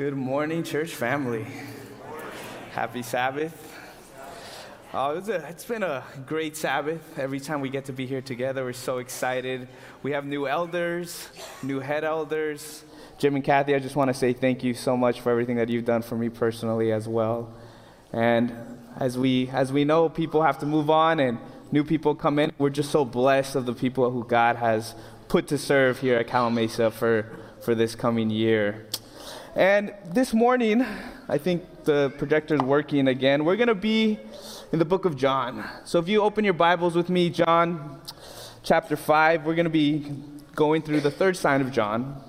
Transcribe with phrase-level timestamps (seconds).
[0.00, 1.44] Good morning, church family.
[2.72, 3.52] Happy Sabbath.
[4.94, 7.18] Uh, it's, a, it's been a great Sabbath.
[7.18, 9.68] Every time we get to be here together, we're so excited.
[10.02, 11.28] We have new elders,
[11.62, 12.82] new head elders.
[13.18, 15.68] Jim and Kathy, I just want to say thank you so much for everything that
[15.68, 17.52] you've done for me personally as well.
[18.10, 18.54] And
[18.96, 21.38] as we, as we know, people have to move on and
[21.72, 22.52] new people come in.
[22.56, 24.94] We're just so blessed of the people who God has
[25.28, 28.86] put to serve here at Calimesa for, for this coming year.
[29.56, 30.86] And this morning,
[31.28, 33.44] I think the projector is working again.
[33.44, 34.20] We're going to be
[34.72, 35.68] in the book of John.
[35.84, 38.00] So if you open your Bibles with me, John
[38.62, 40.12] chapter 5, we're going to be
[40.54, 42.22] going through the third sign of John.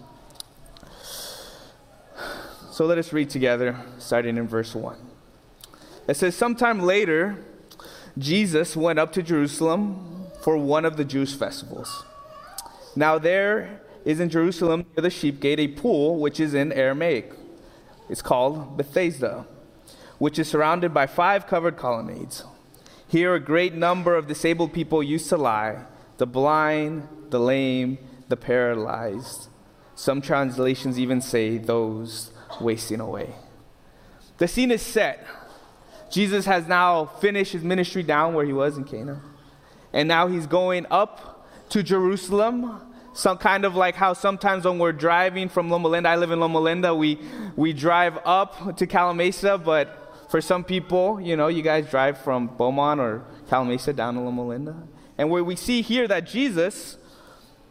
[2.72, 4.98] So let us read together, starting in verse 1.
[6.08, 7.38] It says, Sometime later,
[8.18, 12.04] Jesus went up to Jerusalem for one of the Jewish festivals.
[12.96, 17.34] Now there is in Jerusalem near the sheep gate a pool which is in Aramaic.
[18.10, 19.46] It's called Bethesda,
[20.18, 22.44] which is surrounded by five covered colonnades.
[23.08, 25.86] Here a great number of disabled people used to lie
[26.18, 27.98] the blind, the lame,
[28.30, 29.50] the paralyzed.
[29.96, 33.34] Some translations even say those wasting away.
[34.38, 35.26] The scene is set.
[36.12, 39.22] Jesus has now finished his ministry down where he was in Cana.
[39.94, 44.94] And now he's going up to Jerusalem some kind of like how sometimes when we're
[44.94, 47.20] driving from Loma Linda, I live in Loma Linda, we,
[47.56, 52.48] we drive up to Calimesa, but for some people, you know, you guys drive from
[52.48, 54.76] Beaumont or Calimesa down to Loma Linda.
[55.18, 56.98] And where we see here that Jesus,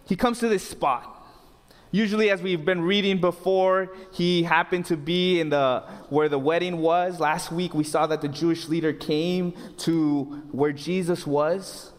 [0.07, 1.17] he comes to this spot.
[1.91, 6.79] Usually, as we've been reading before, he happened to be in the where the wedding
[6.79, 7.19] was.
[7.19, 11.93] Last week, we saw that the Jewish leader came to where Jesus was.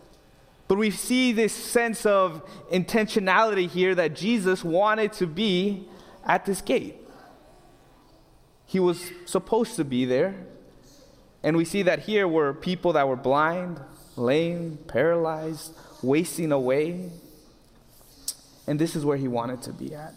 [0.71, 5.85] But we see this sense of intentionality here that Jesus wanted to be
[6.25, 6.95] at this gate.
[8.65, 10.33] He was supposed to be there.
[11.43, 13.81] And we see that here were people that were blind,
[14.15, 17.09] lame, paralyzed, wasting away.
[18.65, 20.13] And this is where he wanted to be at.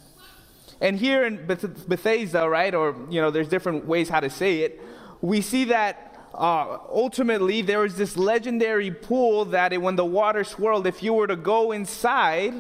[0.81, 4.81] And here in Bethesda, right, or, you know, there's different ways how to say it,
[5.21, 10.43] we see that uh, ultimately, there was this legendary pool that it, when the water
[10.43, 12.55] swirled, if you were to go inside,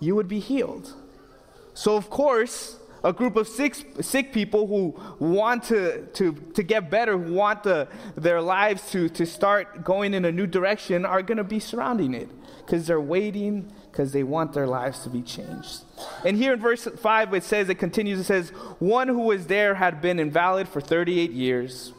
[0.00, 0.92] you would be healed.
[1.74, 6.90] So, of course, a group of sick, sick people who want to, to, to get
[6.90, 7.86] better, who want the,
[8.16, 12.14] their lives to, to start going in a new direction, are going to be surrounding
[12.14, 12.28] it
[12.64, 15.82] because they're waiting because they want their lives to be changed.
[16.24, 18.50] And here in verse 5, it says, it continues, it says,
[18.80, 21.92] One who was there had been invalid for 38 years.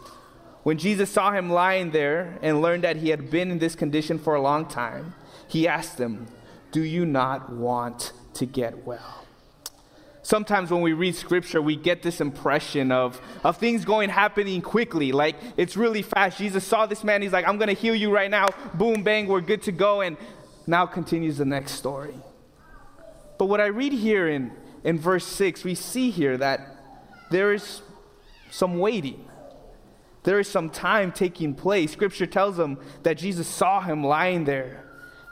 [0.65, 4.17] When Jesus saw him lying there and learned that he had been in this condition
[4.17, 5.13] for a long time,
[5.47, 6.25] he asked him,
[6.71, 9.27] Do you not want to get well?
[10.23, 15.11] Sometimes when we read scripture, we get this impression of, of things going happening quickly.
[15.11, 16.39] Like it's really fast.
[16.39, 18.47] Jesus saw this man, he's like, I'm going to heal you right now.
[18.73, 20.01] Boom, bang, we're good to go.
[20.01, 20.17] And
[20.65, 22.15] now continues the next story.
[23.37, 24.51] But what I read here in,
[24.83, 26.75] in verse 6, we see here that
[27.29, 27.83] there is
[28.49, 29.29] some waiting
[30.25, 31.93] there is some time taking place.
[31.93, 34.83] Scripture tells them that Jesus saw him lying there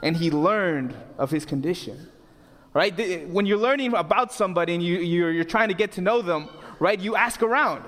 [0.02, 2.08] and he learned of his condition.
[2.72, 3.28] Right?
[3.28, 6.48] When you're learning about somebody and you, you're, you're trying to get to know them,
[6.78, 7.84] right, you ask around.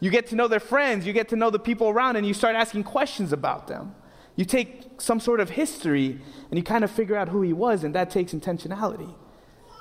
[0.00, 2.34] You get to know their friends, you get to know the people around, and you
[2.34, 3.94] start asking questions about them.
[4.36, 6.20] You take some sort of history
[6.50, 9.14] and you kind of figure out who he was, and that takes intentionality.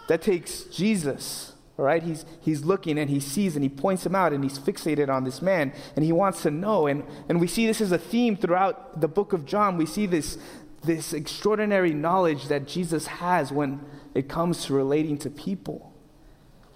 [0.08, 4.14] That takes Jesus all right, he's, he's looking and he sees and he points him
[4.14, 6.86] out and he's fixated on this man and he wants to know.
[6.86, 9.78] And, and we see this as a theme throughout the book of John.
[9.78, 10.38] We see this,
[10.84, 15.94] this extraordinary knowledge that Jesus has when it comes to relating to people.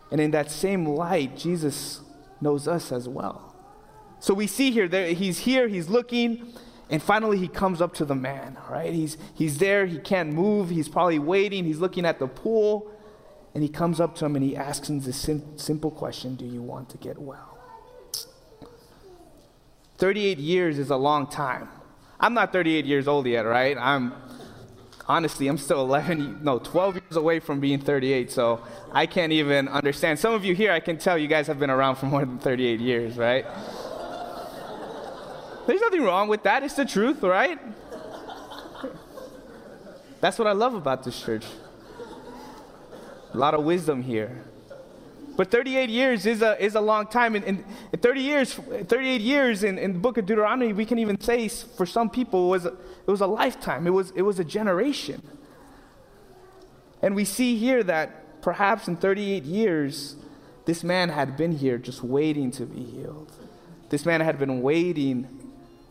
[0.10, 2.02] And in that same light, Jesus
[2.42, 3.56] knows us as well.
[4.20, 6.54] So we see here, that he's here, he's looking,
[6.90, 8.94] and finally he comes up to the man, right?
[8.94, 12.92] He's, he's there, he can't move, he's probably waiting, he's looking at the pool.
[13.58, 16.46] And he comes up to him and he asks him this sim- simple question Do
[16.46, 17.58] you want to get well?
[19.98, 21.68] 38 years is a long time.
[22.20, 23.76] I'm not 38 years old yet, right?
[23.76, 24.14] I'm
[25.08, 28.62] honestly, I'm still 11, no, 12 years away from being 38, so
[28.92, 30.20] I can't even understand.
[30.20, 32.38] Some of you here, I can tell you guys have been around for more than
[32.38, 33.44] 38 years, right?
[35.66, 36.62] There's nothing wrong with that.
[36.62, 37.58] It's the truth, right?
[40.22, 41.46] That's what I love about this church.
[43.34, 44.44] A lot of wisdom here.
[45.36, 47.36] But 38 years is a, is a long time.
[47.36, 51.20] And, and 30 years, 38 years in, in the book of Deuteronomy, we can even
[51.22, 54.40] say for some people it was a, it was a lifetime, it was, it was
[54.40, 55.22] a generation.
[57.04, 60.16] And we see here that perhaps in 38 years,
[60.66, 63.32] this man had been here just waiting to be healed.
[63.90, 65.28] This man had been waiting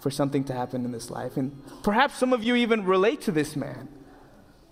[0.00, 1.36] for something to happen in this life.
[1.36, 3.88] And perhaps some of you even relate to this man.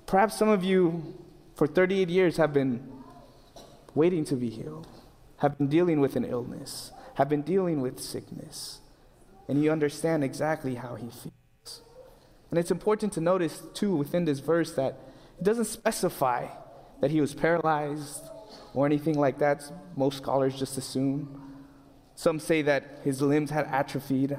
[0.07, 1.15] Perhaps some of you,
[1.55, 2.89] for 38 years, have been
[3.95, 4.89] waiting to be healed,
[5.39, 8.81] have been dealing with an illness, have been dealing with sickness,
[9.49, 11.83] and you understand exactly how he feels.
[12.51, 14.99] And it's important to notice, too, within this verse that
[15.39, 16.49] it doesn't specify
[17.01, 18.23] that he was paralyzed
[18.73, 19.63] or anything like that.
[19.97, 21.41] Most scholars just assume.
[22.17, 24.37] Some say that his limbs had atrophied.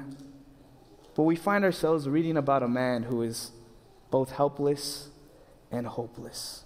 [1.14, 3.52] But we find ourselves reading about a man who is
[4.10, 5.08] both helpless
[5.70, 6.65] and hopeless.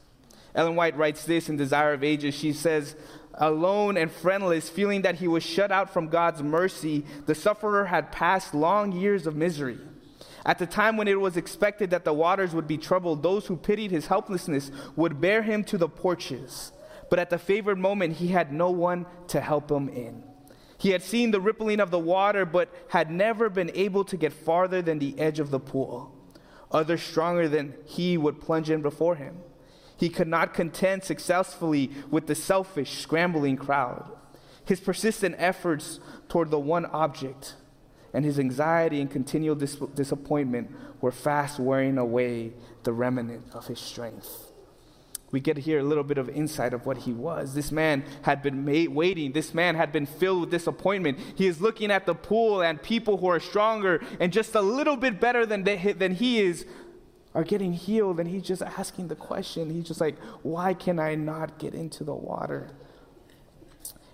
[0.55, 2.35] Ellen White writes this in Desire of Ages.
[2.35, 2.97] She says,
[3.35, 8.12] Alone and friendless, feeling that he was shut out from God's mercy, the sufferer had
[8.12, 9.79] passed long years of misery.
[10.44, 13.56] At the time when it was expected that the waters would be troubled, those who
[13.56, 16.73] pitied his helplessness would bear him to the porches.
[17.08, 20.23] But at the favored moment, he had no one to help him in.
[20.79, 24.32] He had seen the rippling of the water, but had never been able to get
[24.32, 26.17] farther than the edge of the pool.
[26.73, 29.37] Others stronger than he would plunge in before him.
[30.00, 34.11] He could not contend successfully with the selfish, scrambling crowd.
[34.64, 36.00] His persistent efforts
[36.31, 37.55] toward the one object
[38.14, 40.70] and his anxiety and continual dis- disappointment
[41.02, 44.50] were fast wearing away the remnant of his strength
[45.32, 47.55] we get here a little bit of insight of what he was.
[47.55, 49.32] This man had been made, waiting.
[49.32, 51.19] This man had been filled with disappointment.
[51.37, 54.96] He is looking at the pool, and people who are stronger and just a little
[54.96, 56.67] bit better than, they, than he is
[57.35, 58.21] are getting healed.
[58.21, 59.71] And he's just asking the question.
[59.71, 62.71] He's just like, why can I not get into the water?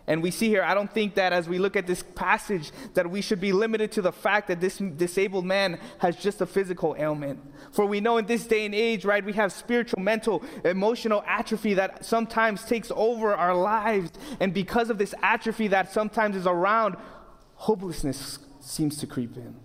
[0.08, 3.10] And we see here, I don't think that as we look at this passage, that
[3.10, 6.94] we should be limited to the fact that this disabled man has just a physical
[6.96, 7.40] ailment.
[7.72, 11.74] For we know in this day and age, right, we have spiritual, mental, emotional atrophy
[11.74, 14.12] that sometimes takes over our lives.
[14.38, 16.96] And because of this atrophy that sometimes is around,
[17.56, 19.56] hopelessness seems to creep in.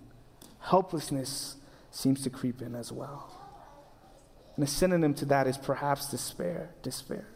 [0.58, 1.56] Helplessness
[1.92, 3.31] seems to creep in as well.
[4.56, 7.26] And a synonym to that is perhaps despair, despair.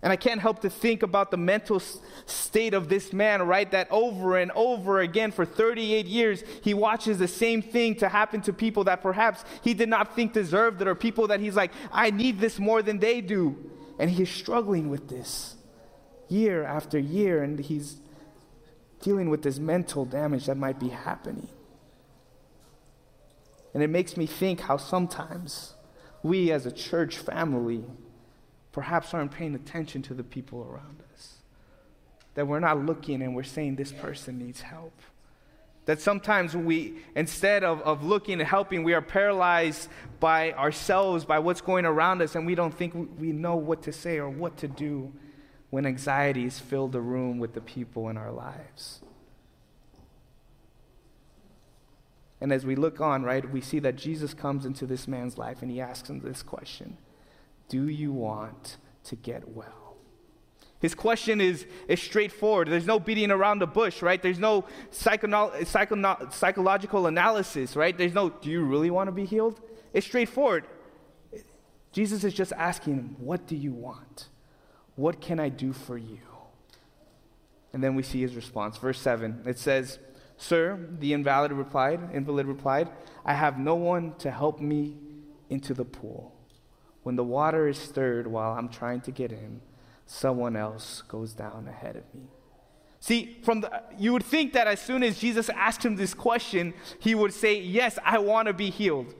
[0.00, 1.82] And I can't help to think about the mental
[2.26, 3.68] state of this man, right?
[3.70, 8.40] That over and over again for 38 years, he watches the same thing to happen
[8.42, 11.72] to people that perhaps he did not think deserved it, or people that he's like,
[11.90, 13.56] I need this more than they do.
[13.98, 15.56] And he's struggling with this
[16.28, 17.96] year after year, and he's
[19.02, 21.48] dealing with this mental damage that might be happening.
[23.74, 25.74] And it makes me think how sometimes
[26.22, 27.84] we as a church family,
[28.72, 31.36] perhaps aren't paying attention to the people around us.
[32.34, 34.92] That we're not looking and we're saying this person needs help.
[35.86, 39.88] That sometimes we, instead of, of looking and helping, we are paralyzed
[40.20, 43.92] by ourselves, by what's going around us, and we don't think we know what to
[43.92, 45.12] say or what to do
[45.70, 49.00] when anxieties fill the room with the people in our lives.
[52.40, 55.60] And as we look on, right, we see that Jesus comes into this man's life
[55.62, 56.98] and he asks him this question
[57.68, 59.96] do you want to get well?
[60.80, 62.68] His question is, is straightforward.
[62.68, 64.22] There's no beating around the bush, right?
[64.22, 67.96] There's no psychono- psychono- psychological analysis, right?
[67.96, 69.60] There's no, do you really want to be healed?
[69.92, 70.64] It's straightforward.
[71.90, 74.28] Jesus is just asking him, what do you want?
[74.94, 76.20] What can I do for you?
[77.72, 78.76] And then we see his response.
[78.78, 79.98] Verse 7, it says,
[80.38, 82.88] Sir, the invalid replied, invalid replied,
[83.24, 84.96] I have no one to help me
[85.50, 86.32] into the pool.
[87.02, 89.60] When the water is stirred while I'm trying to get in,
[90.06, 92.28] someone else goes down ahead of me.
[93.00, 96.72] See, from the, you would think that as soon as Jesus asked him this question,
[96.98, 99.14] he would say, Yes, I want to be healed.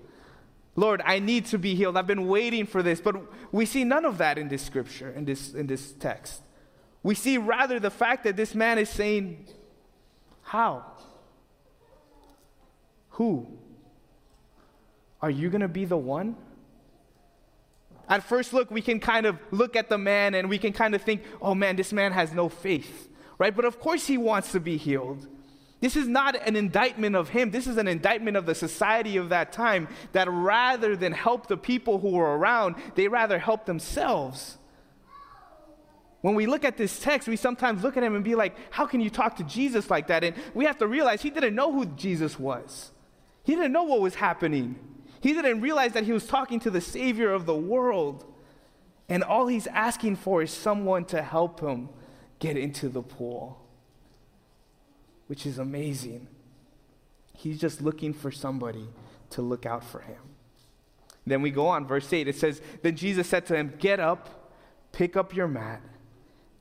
[0.77, 1.97] Lord, I need to be healed.
[1.97, 3.01] I've been waiting for this.
[3.01, 3.17] But
[3.53, 6.43] we see none of that in this scripture, in this, in this text.
[7.03, 9.47] We see rather the fact that this man is saying,
[10.43, 10.85] How?
[13.19, 13.49] Who?
[15.21, 16.37] Are you going to be the one?
[18.09, 20.95] At first look, we can kind of look at the man and we can kind
[20.95, 23.55] of think, oh man, this man has no faith, right?
[23.55, 25.27] But of course he wants to be healed.
[25.81, 27.51] This is not an indictment of him.
[27.51, 31.57] This is an indictment of the society of that time that rather than help the
[31.57, 34.59] people who were around, they rather help themselves.
[36.21, 38.87] When we look at this text, we sometimes look at him and be like, how
[38.87, 40.23] can you talk to Jesus like that?
[40.23, 42.93] And we have to realize he didn't know who Jesus was,
[43.49, 44.79] he didn't know what was happening.
[45.23, 48.31] He didn't realize that he was talking to the Savior of the world.
[49.09, 51.89] And all he's asking for is someone to help him
[52.41, 53.59] get into the pool,
[55.29, 56.29] which is amazing.
[57.33, 58.87] He's just looking for somebody
[59.31, 60.21] to look out for him.
[61.27, 62.29] Then we go on, verse 8.
[62.29, 64.53] It says, Then Jesus said to him, Get up,
[64.93, 65.81] pick up your mat,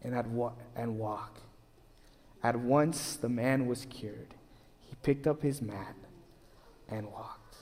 [0.05, 1.41] and, at wa- and walk.
[2.41, 4.35] At once the man was cured.
[4.79, 5.93] He picked up his mat
[6.89, 7.55] and walked.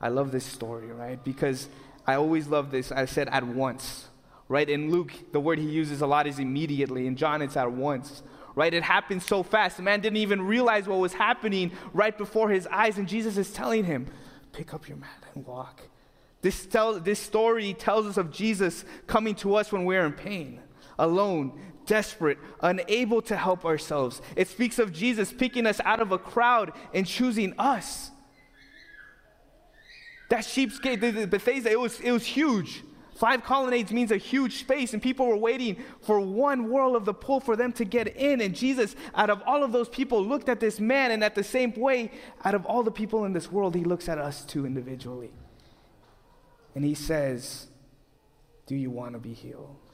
[0.00, 1.22] I love this story, right?
[1.22, 1.68] Because
[2.06, 2.90] I always love this.
[2.90, 4.08] I said at once,
[4.48, 4.68] right?
[4.68, 7.06] In Luke, the word he uses a lot is immediately.
[7.06, 8.22] In John, it's at once,
[8.54, 8.72] right?
[8.72, 9.76] It happened so fast.
[9.76, 12.98] The man didn't even realize what was happening right before his eyes.
[12.98, 14.06] And Jesus is telling him,
[14.52, 15.82] pick up your mat and walk.
[16.42, 20.60] This, tell, this story tells us of Jesus coming to us when we're in pain,
[21.00, 24.22] alone, desperate, unable to help ourselves.
[24.36, 28.10] It speaks of Jesus picking us out of a crowd and choosing us.
[30.28, 32.84] That sheep's gate, the, the Bethesda, it was, it was huge.
[33.16, 37.12] Five colonnades means a huge space, and people were waiting for one whirl of the
[37.12, 38.40] pool for them to get in.
[38.40, 41.44] And Jesus, out of all of those people, looked at this man, and at the
[41.44, 42.12] same way,
[42.44, 45.32] out of all the people in this world, he looks at us too individually.
[46.74, 47.66] And he says,
[48.66, 49.89] Do you want to be healed?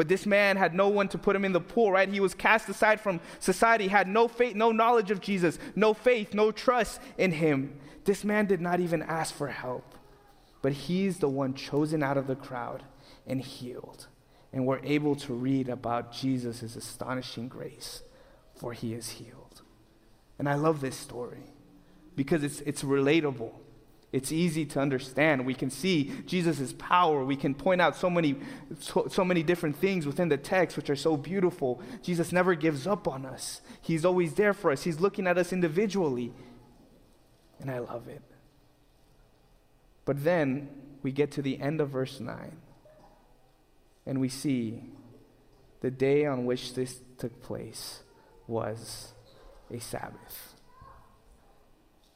[0.00, 2.08] But this man had no one to put him in the pool, right?
[2.08, 6.32] He was cast aside from society, had no faith, no knowledge of Jesus, no faith,
[6.32, 7.78] no trust in him.
[8.06, 9.94] This man did not even ask for help,
[10.62, 12.82] but he's the one chosen out of the crowd
[13.26, 14.06] and healed.
[14.54, 18.02] And we're able to read about Jesus' astonishing grace,
[18.54, 19.60] for he is healed.
[20.38, 21.52] And I love this story
[22.16, 23.52] because it's, it's relatable.
[24.12, 25.46] It's easy to understand.
[25.46, 27.24] We can see Jesus' power.
[27.24, 28.36] We can point out so many,
[28.80, 31.80] so, so, many different things within the text which are so beautiful.
[32.02, 33.60] Jesus never gives up on us.
[33.80, 34.82] He's always there for us.
[34.82, 36.32] He's looking at us individually.
[37.60, 38.22] And I love it.
[40.04, 40.68] But then
[41.02, 42.56] we get to the end of verse 9,
[44.06, 44.82] and we see
[45.80, 48.02] the day on which this took place
[48.46, 49.12] was
[49.70, 50.49] a Sabbath.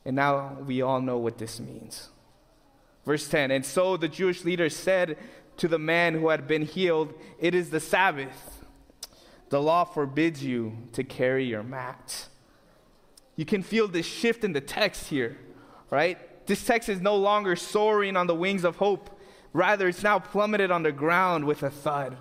[0.05, 2.11] And now we all know what this means.
[3.05, 5.17] Verse 10 And so the Jewish leaders said
[5.57, 8.65] to the man who had been healed, It is the Sabbath.
[9.51, 12.29] The law forbids you to carry your mat.
[13.37, 15.37] You can feel this shift in the text here,
[15.91, 16.19] right?
[16.47, 19.11] This text is no longer soaring on the wings of hope.
[19.53, 22.17] Rather, it's now plummeted on the ground with a thud,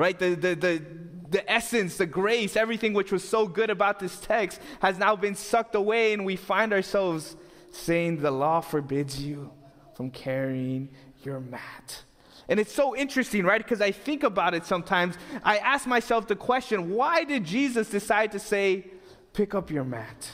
[0.00, 0.18] right?
[0.18, 0.82] The, the, the,
[1.28, 5.34] the essence, the grace, everything which was so good about this text has now been
[5.34, 7.36] sucked away, and we find ourselves
[7.70, 9.52] saying, The law forbids you
[9.94, 10.88] from carrying
[11.22, 12.04] your mat.
[12.48, 13.62] And it's so interesting, right?
[13.62, 15.16] Because I think about it sometimes.
[15.44, 18.86] I ask myself the question why did Jesus decide to say,
[19.34, 20.30] Pick up your mat?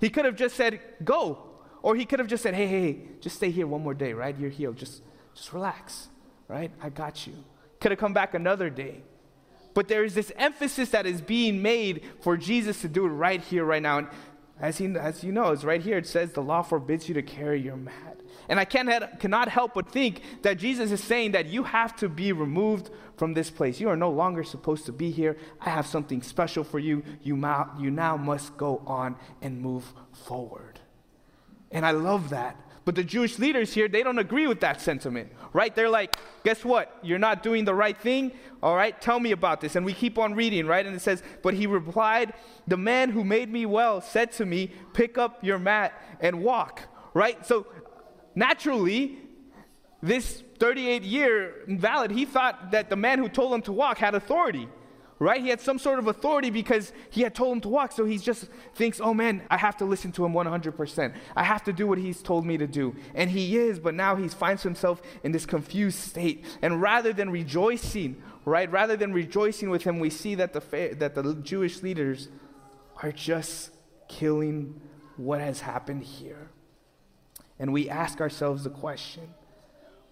[0.00, 1.46] He could have just said, Go.
[1.82, 4.14] Or he could have just said, Hey, hey, hey, just stay here one more day,
[4.14, 4.36] right?
[4.36, 4.78] You're healed.
[4.78, 6.08] Just, just relax,
[6.48, 6.72] right?
[6.82, 7.34] I got you.
[7.80, 9.02] Could have come back another day.
[9.74, 13.40] But there is this emphasis that is being made for Jesus to do it right
[13.40, 13.98] here, right now.
[13.98, 14.08] And
[14.60, 15.96] as, he, as you know, it's right here.
[15.96, 18.20] It says the law forbids you to carry your mat.
[18.48, 22.08] And I cannot, cannot help but think that Jesus is saying that you have to
[22.08, 23.80] be removed from this place.
[23.80, 25.36] You are no longer supposed to be here.
[25.60, 27.04] I have something special for you.
[27.22, 27.36] You,
[27.78, 30.80] you now must go on and move forward.
[31.70, 32.56] And I love that
[32.90, 35.72] but the Jewish leaders here, they don't agree with that sentiment, right?
[35.72, 36.98] They're like, guess what?
[37.04, 38.32] You're not doing the right thing.
[38.64, 39.76] All right, tell me about this.
[39.76, 40.84] And we keep on reading, right?
[40.84, 42.34] And it says, But he replied,
[42.66, 46.82] The man who made me well said to me, Pick up your mat and walk,
[47.14, 47.46] right?
[47.46, 47.68] So
[48.34, 49.18] naturally,
[50.02, 54.16] this 38 year invalid, he thought that the man who told him to walk had
[54.16, 54.68] authority
[55.20, 55.42] right?
[55.42, 57.92] He had some sort of authority because he had told him to walk.
[57.92, 61.14] So he just thinks, oh man, I have to listen to him 100%.
[61.36, 62.96] I have to do what he's told me to do.
[63.14, 66.46] And he is, but now he finds himself in this confused state.
[66.62, 71.14] And rather than rejoicing, right, rather than rejoicing with him, we see that the, that
[71.14, 72.28] the Jewish leaders
[73.02, 73.72] are just
[74.08, 74.80] killing
[75.18, 76.48] what has happened here.
[77.58, 79.34] And we ask ourselves the question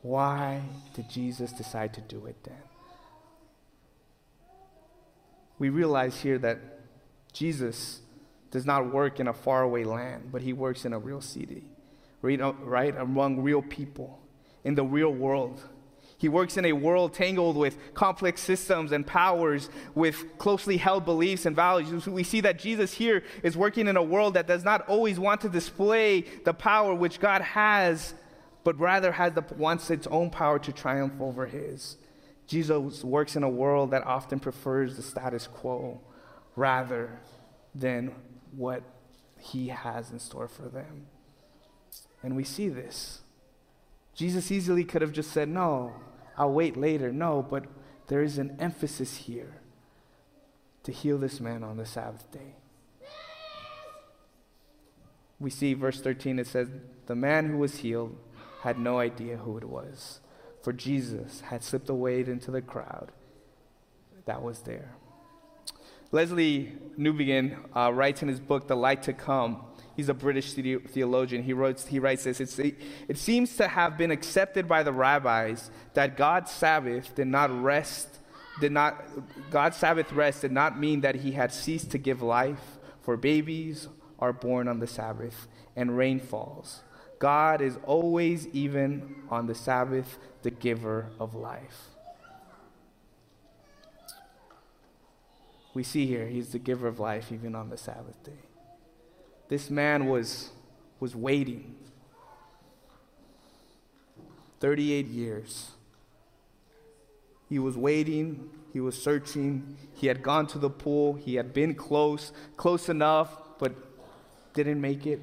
[0.02, 0.60] why
[0.94, 2.67] did Jesus decide to do it then?
[5.58, 6.58] We realize here that
[7.32, 8.00] Jesus
[8.50, 11.64] does not work in a faraway land, but he works in a real city,
[12.22, 14.20] right, among real people,
[14.64, 15.60] in the real world.
[16.16, 21.46] He works in a world tangled with complex systems and powers, with closely held beliefs
[21.46, 22.08] and values.
[22.08, 25.42] We see that Jesus here is working in a world that does not always want
[25.42, 28.14] to display the power which God has,
[28.64, 31.98] but rather has the, wants its own power to triumph over his.
[32.48, 36.00] Jesus works in a world that often prefers the status quo
[36.56, 37.20] rather
[37.74, 38.14] than
[38.56, 38.82] what
[39.38, 41.06] he has in store for them.
[42.22, 43.20] And we see this.
[44.14, 45.92] Jesus easily could have just said, No,
[46.38, 47.12] I'll wait later.
[47.12, 47.66] No, but
[48.08, 49.60] there is an emphasis here
[50.84, 52.56] to heal this man on the Sabbath day.
[55.38, 56.68] We see verse 13, it says,
[57.06, 58.16] The man who was healed
[58.62, 60.20] had no idea who it was
[60.62, 63.12] for Jesus had slipped away into the crowd.
[64.26, 64.94] that was there.
[66.12, 69.62] Lesslie Newbigin uh, writes in his book, The Light to Come.
[69.96, 71.42] He's a British theologian.
[71.42, 76.16] He, wrote, he writes this It seems to have been accepted by the rabbis that
[76.16, 78.08] God's Sabbath did not rest,
[78.60, 79.04] did not,
[79.50, 83.88] God's Sabbath rest did not mean that he had ceased to give life, for babies
[84.18, 86.82] are born on the Sabbath and rain falls.
[87.18, 91.88] God is always, even on the Sabbath, the giver of life.
[95.78, 98.42] we see here, he's the giver of life even on the Sabbath day.
[99.48, 100.50] This man was,
[100.98, 101.76] was waiting
[104.58, 105.70] 38 years.
[107.48, 111.76] He was waiting, he was searching, he had gone to the pool, he had been
[111.76, 113.72] close, close enough, but
[114.54, 115.20] didn't make it.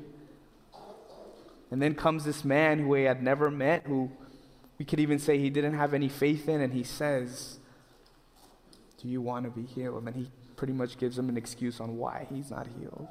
[1.69, 4.09] And then comes this man who he had never met, who
[4.77, 7.59] we could even say he didn't have any faith in, and he says,
[9.01, 10.07] Do you want to be healed?
[10.07, 13.07] And he pretty much gives him an excuse on why he's not healed.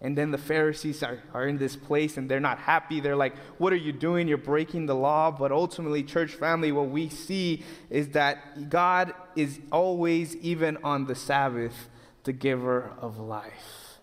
[0.00, 3.00] And then the Pharisees are, are in this place and they're not happy.
[3.00, 4.28] They're like, What are you doing?
[4.28, 5.30] You're breaking the law.
[5.30, 11.14] But ultimately, church family, what we see is that God is always, even on the
[11.14, 11.88] Sabbath,
[12.24, 13.98] the giver of life.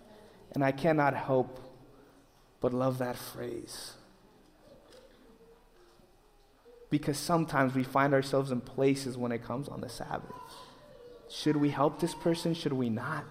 [0.54, 1.62] And I cannot help
[2.60, 3.94] but love that phrase.
[6.90, 10.32] Because sometimes we find ourselves in places when it comes on the Sabbath
[11.30, 12.54] should we help this person?
[12.54, 13.26] Should we not?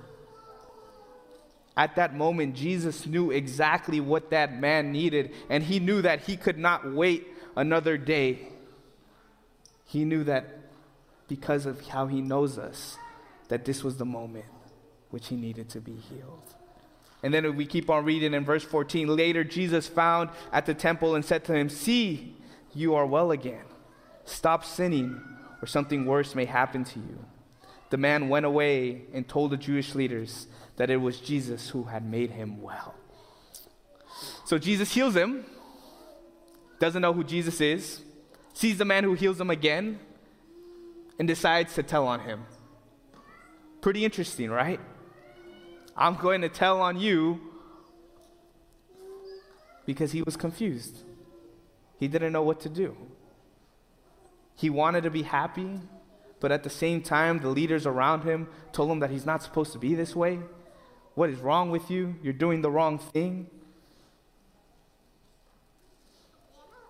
[1.77, 6.37] At that moment, Jesus knew exactly what that man needed, and he knew that he
[6.37, 8.49] could not wait another day.
[9.87, 10.45] He knew that
[11.29, 12.97] because of how he knows us,
[13.49, 14.45] that this was the moment
[15.11, 16.55] which he needed to be healed.
[17.23, 19.09] And then we keep on reading in verse 14.
[19.09, 22.37] Later, Jesus found at the temple and said to him, See,
[22.75, 23.65] you are well again.
[24.25, 25.21] Stop sinning,
[25.61, 27.19] or something worse may happen to you
[27.95, 32.05] the man went away and told the Jewish leaders that it was Jesus who had
[32.05, 32.93] made him well.
[34.45, 35.45] So Jesus heals him,
[36.81, 38.03] doesn't know who Jesus is,
[38.53, 40.01] sees the man who heals him again,
[41.21, 42.47] and decides to tell on him.
[43.81, 44.81] Pretty interesting, right?
[45.97, 47.41] I'm going to tell on you
[49.87, 51.05] because he was confused.
[51.99, 52.97] He didn't know what to do.
[54.55, 55.81] He wanted to be happy,
[56.41, 59.73] but at the same time, the leaders around him told him that he's not supposed
[59.73, 60.41] to be this way.
[61.15, 62.17] What is wrong with you?
[62.23, 63.49] You're doing the wrong thing.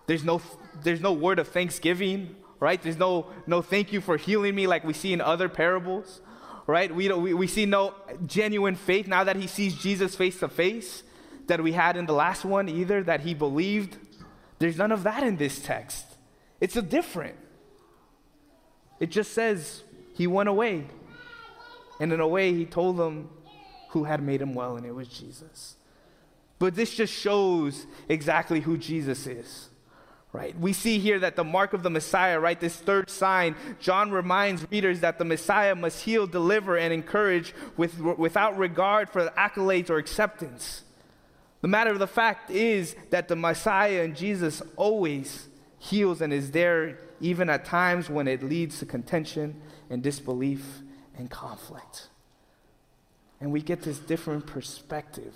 [0.07, 0.41] There's no,
[0.83, 2.81] there's no word of thanksgiving, right?
[2.81, 6.21] There's no, no thank you for healing me like we see in other parables,
[6.67, 6.93] right?
[6.93, 10.47] We, don't, we, we see no genuine faith now that he sees Jesus face to
[10.47, 11.03] face
[11.47, 13.97] that we had in the last one either, that he believed.
[14.59, 16.05] There's none of that in this text.
[16.61, 17.35] It's a different.
[18.99, 20.87] It just says he went away.
[21.99, 23.29] And in a way, he told them
[23.89, 25.75] who had made him well, and it was Jesus.
[26.59, 29.69] But this just shows exactly who Jesus is,
[30.31, 30.57] right?
[30.57, 32.59] We see here that the mark of the Messiah, right?
[32.59, 37.99] This third sign, John reminds readers that the Messiah must heal, deliver, and encourage with,
[37.99, 40.83] without regard for accolades or acceptance.
[41.65, 45.47] The matter of the fact is that the Messiah and Jesus always
[45.79, 50.63] heals and is there even at times when it leads to contention and disbelief
[51.17, 52.09] and conflict.
[53.41, 55.33] And we get this different perspective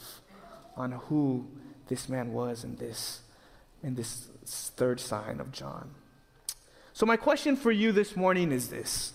[0.77, 1.47] on who
[1.87, 3.21] this man was in this,
[3.81, 5.95] in this third sign of John.
[6.93, 9.13] So, my question for you this morning is this.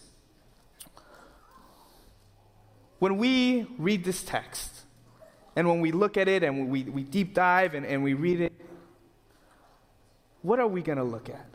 [2.98, 4.80] When we read this text,
[5.56, 8.40] and when we look at it and we, we deep dive and, and we read
[8.40, 8.52] it,
[10.42, 11.46] what are we going to look at?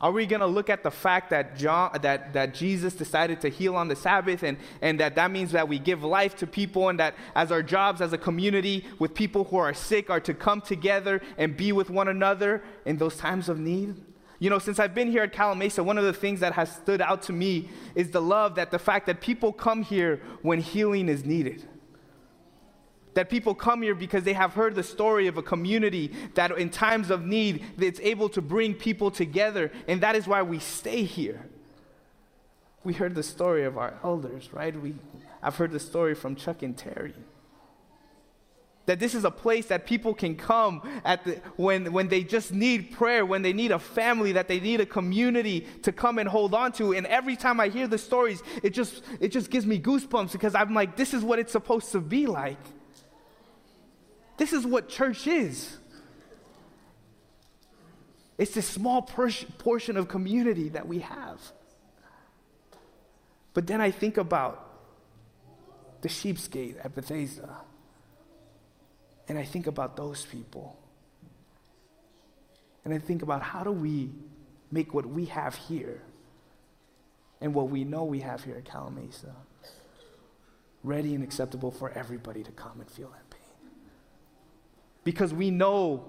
[0.00, 3.48] Are we going to look at the fact that, John, that, that Jesus decided to
[3.48, 6.88] heal on the Sabbath and, and that that means that we give life to people
[6.88, 10.34] and that as our jobs as a community with people who are sick are to
[10.34, 13.96] come together and be with one another in those times of need?
[14.38, 17.00] You know, since I've been here at Calimesa, one of the things that has stood
[17.00, 21.08] out to me is the love that the fact that people come here when healing
[21.08, 21.66] is needed.
[23.18, 26.70] That people come here because they have heard the story of a community that in
[26.70, 29.72] times of need, it's able to bring people together.
[29.88, 31.44] And that is why we stay here.
[32.84, 34.80] We heard the story of our elders, right?
[34.80, 34.94] We,
[35.42, 37.12] I've heard the story from Chuck and Terry.
[38.86, 42.52] That this is a place that people can come at the, when, when they just
[42.52, 46.28] need prayer, when they need a family, that they need a community to come and
[46.28, 46.94] hold on to.
[46.94, 50.54] And every time I hear the stories, it just, it just gives me goosebumps because
[50.54, 52.58] I'm like, this is what it's supposed to be like.
[54.38, 55.76] This is what church is.
[58.38, 61.40] It's this small portion of community that we have.
[63.52, 64.64] But then I think about
[66.02, 67.56] the sheep's gate at Bethesda.
[69.26, 70.78] And I think about those people.
[72.84, 74.10] And I think about how do we
[74.70, 76.00] make what we have here
[77.40, 79.34] and what we know we have here at Calimesa
[80.84, 83.27] ready and acceptable for everybody to come and feel pain.
[85.08, 86.04] Because we know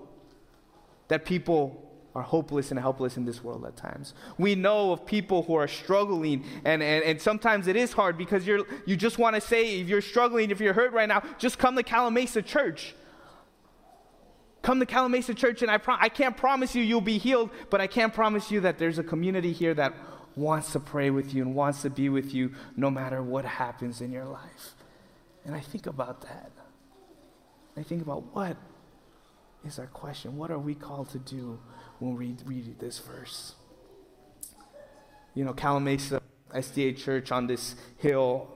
[1.08, 4.14] that people are hopeless and helpless in this world at times.
[4.38, 8.46] We know of people who are struggling, and, and, and sometimes it is hard because
[8.46, 11.58] you're, you just want to say, if you're struggling, if you're hurt right now, just
[11.58, 12.94] come to Calimesa Church.
[14.64, 17.80] Come to Calimesa Church, and I, pro- I can't promise you you'll be healed, but
[17.80, 19.94] I can promise you that there's a community here that
[20.36, 24.02] wants to pray with you and wants to be with you no matter what happens
[24.02, 24.76] in your life.
[25.46, 26.52] And I think about that.
[27.78, 28.58] I think about what
[29.66, 30.38] is our question?
[30.38, 31.60] What are we called to do
[32.00, 33.56] when we read this verse?
[35.36, 36.22] You know, Calimesa
[36.54, 38.48] SDA Church on this hill,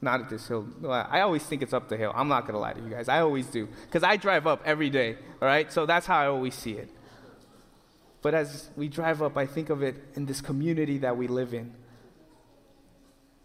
[0.00, 0.66] not at this hill.
[0.90, 2.12] I always think it's up the hill.
[2.14, 3.08] I'm not going to lie to you guys.
[3.08, 3.68] I always do.
[3.86, 5.72] Because I drive up every day, all right?
[5.72, 6.90] So that's how I always see it.
[8.20, 11.54] But as we drive up, I think of it in this community that we live
[11.54, 11.74] in.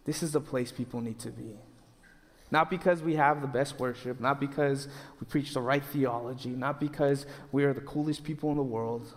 [0.04, 1.56] This is the place people need to be.
[2.54, 4.86] Not because we have the best worship, not because
[5.18, 9.12] we preach the right theology, not because we are the coolest people in the world,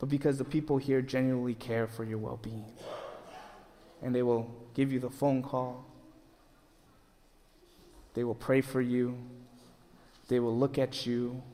[0.00, 2.64] but because the people here genuinely care for your well being.
[4.02, 5.86] And they will give you the phone call,
[8.14, 9.16] they will pray for you,
[10.26, 11.44] they will look at you,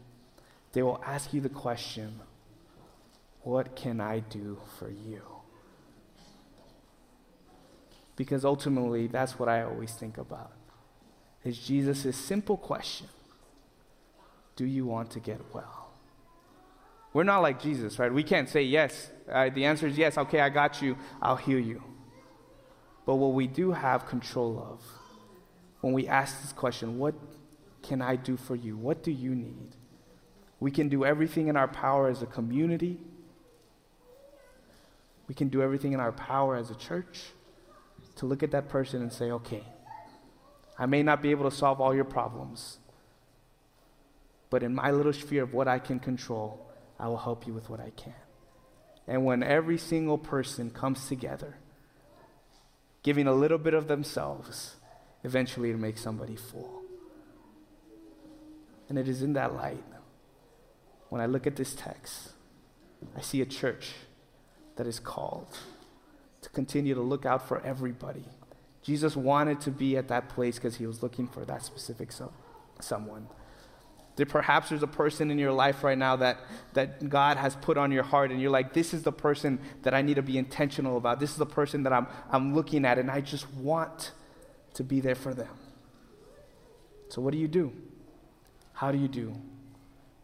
[0.73, 2.21] they will ask you the question
[3.43, 5.21] what can I do for you?
[8.17, 10.53] Because ultimately, that's what I always think about.
[11.47, 13.09] Is Jesus' simple question
[14.57, 15.93] Do you want to get well?
[17.13, 18.13] We're not like Jesus, right?
[18.13, 19.11] We can't say yes.
[19.31, 20.19] Uh, the answer is yes.
[20.19, 20.99] Okay, I got you.
[21.23, 21.83] I'll heal you.
[23.07, 24.83] But what we do have control of,
[25.81, 27.15] when we ask this question, what
[27.83, 28.77] can I do for you?
[28.77, 29.77] What do you need?
[30.61, 32.99] We can do everything in our power as a community
[35.29, 37.25] we can do everything in our power as a church
[38.17, 39.65] to look at that person and say, okay,
[40.79, 42.79] I may not be able to solve all your problems,
[44.51, 47.69] but in my little sphere of what I can control, I will help you with
[47.71, 48.15] what I can.
[49.07, 51.57] And when every single person comes together,
[53.03, 54.77] giving a little bit of themselves,
[55.23, 56.83] eventually it makes somebody full.
[58.89, 59.85] And it is in that light,
[61.09, 62.33] when I look at this text,
[63.17, 63.93] I see a church
[64.77, 65.57] that is called
[66.43, 68.25] to continue to look out for everybody.
[68.87, 72.33] Jesus wanted to be at that place because he was looking for that specific so-
[72.81, 73.27] someone.
[74.15, 76.39] There, perhaps there's a person in your life right now that,
[76.75, 79.93] that God has put on your heart, and you're like, this is the person that
[79.93, 81.19] I need to be intentional about.
[81.19, 84.13] This is the person that I'm, I'm looking at, and I just want
[84.75, 85.59] to be there for them.
[87.09, 87.73] So, what do you do?
[88.73, 89.35] How do you do?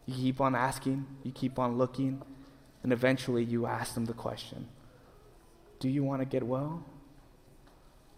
[0.05, 2.21] You keep on asking, you keep on looking,
[2.81, 4.69] and eventually you ask them the question
[5.79, 6.85] Do you want to get well?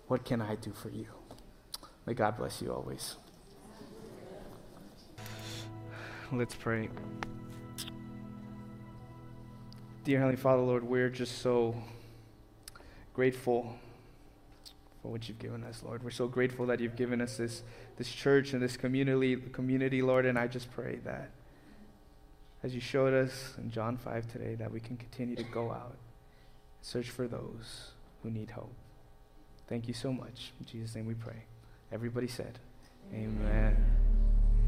[0.08, 1.08] What can I do for you?
[2.06, 3.16] May God bless you always.
[6.32, 6.90] Let's pray.
[10.04, 11.76] Dear Heavenly Father, Lord, we're just so
[13.16, 13.76] grateful
[15.02, 16.04] for what you've given us, Lord.
[16.04, 17.64] We're so grateful that you've given us this,
[17.98, 21.32] this church and this community, community, Lord, and I just pray that
[22.62, 25.92] as you showed us in John 5 today, that we can continue to go out,
[25.92, 25.98] and
[26.82, 27.92] search for those
[28.22, 28.74] who need hope.
[29.68, 30.54] Thank you so much.
[30.60, 31.46] In Jesus' name we pray.
[31.92, 32.60] Everybody said,
[33.14, 33.38] Amen.
[33.42, 34.05] Amen.